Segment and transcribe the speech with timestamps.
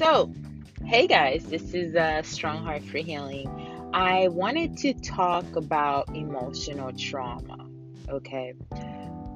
[0.00, 0.32] So,
[0.82, 3.90] hey guys, this is a Strong Heart for Healing.
[3.92, 7.68] I wanted to talk about emotional trauma.
[8.08, 8.54] Okay,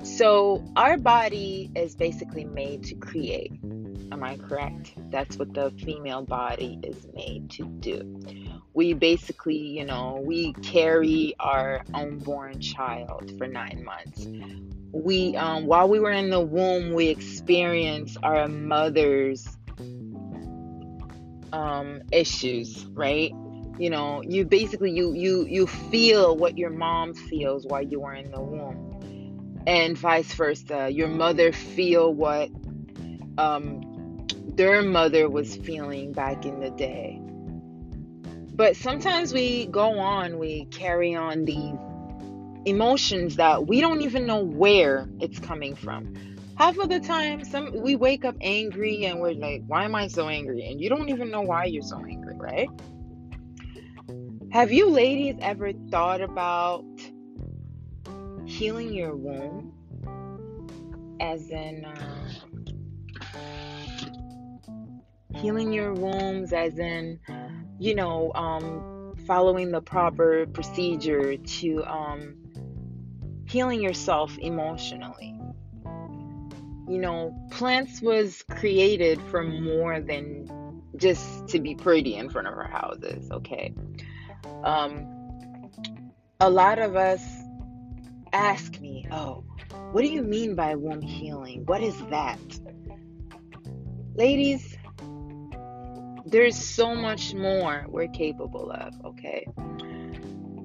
[0.03, 3.53] so our body is basically made to create.
[4.11, 4.95] Am I correct?
[5.11, 8.19] That's what the female body is made to do.
[8.73, 14.27] We basically, you know, we carry our unborn child for nine months.
[14.93, 19.47] We, um, while we were in the womb, we experience our mother's
[21.53, 23.33] um, issues, right?
[23.79, 28.15] You know, you basically you you you feel what your mom feels while you are
[28.15, 30.89] in the womb, and vice versa.
[30.91, 32.51] Your mother feel what
[33.37, 37.21] um, their mother was feeling back in the day.
[38.55, 41.75] But sometimes we go on, we carry on these
[42.67, 46.15] emotions that we don't even know where it's coming from.
[46.57, 50.07] Half of the time some we wake up angry and we're like why am i
[50.07, 50.67] so angry?
[50.67, 52.69] And you don't even know why you're so angry right?
[54.53, 56.85] Have you ladies ever thought about
[58.47, 59.73] healing your womb?
[61.21, 62.15] As in uh,
[65.35, 67.19] healing your wombs as in
[67.79, 72.37] you know um, following the proper procedure to um,
[73.47, 75.35] healing yourself emotionally
[76.89, 82.55] you know, plants was created for more than just to be pretty in front of
[82.55, 83.75] our houses, okay?
[84.63, 85.71] Um,
[86.41, 87.23] a lot of us
[88.33, 89.45] ask me, oh,
[89.93, 91.65] what do you mean by womb healing?
[91.67, 92.39] What is that?
[94.15, 94.77] Ladies,
[96.27, 99.47] there's so much more we're capable of, okay?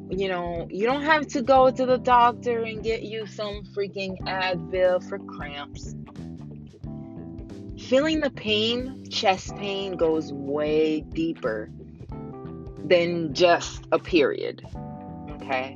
[0.10, 4.20] You know, you don't have to go to the doctor and get you some freaking
[4.22, 5.96] Advil for cramps
[7.90, 11.72] feeling the pain, chest pain goes way deeper
[12.86, 14.62] than just a period.
[15.32, 15.76] Okay?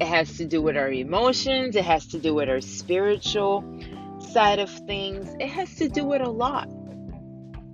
[0.00, 3.62] It has to do with our emotions, it has to do with our spiritual
[4.20, 6.68] side of things, it has to do with a lot.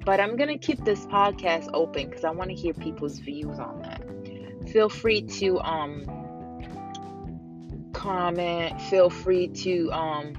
[0.05, 3.61] But I'm going to keep this podcast open because I want to hear people's views
[3.61, 4.03] on that.
[4.73, 6.05] Feel free to um
[7.93, 10.39] comment, feel free to um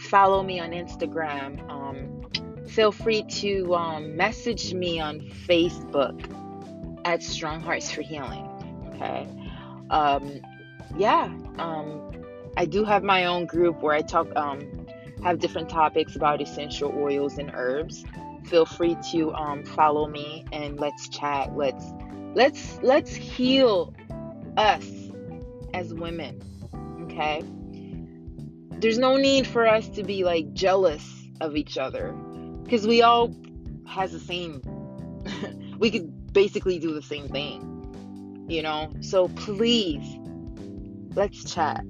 [0.00, 1.68] follow me on Instagram.
[1.70, 6.24] Um, feel free to um, message me on Facebook
[7.04, 8.46] at Strong Hearts for Healing.
[8.94, 9.28] Okay.
[9.90, 10.40] Um,
[10.96, 11.32] yeah.
[11.58, 12.10] Um,
[12.56, 14.86] I do have my own group where I talk, um,
[15.22, 18.04] have different topics about essential oils and herbs.
[18.44, 21.56] Feel free to um, follow me and let's chat.
[21.56, 21.84] Let's
[22.34, 23.94] let's let's heal
[24.56, 24.86] us
[25.74, 26.40] as women.
[27.02, 27.42] Okay.
[28.78, 31.04] There's no need for us to be like jealous
[31.40, 32.12] of each other
[32.64, 33.34] because we all
[33.86, 34.62] has the same
[35.78, 40.18] we could basically do the same thing you know so please
[41.14, 41.84] let's chat